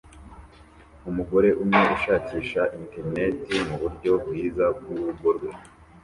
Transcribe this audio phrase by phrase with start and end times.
[1.09, 5.51] Umugore umwe ushakisha interineti muburyo bwiza bwurugo rwe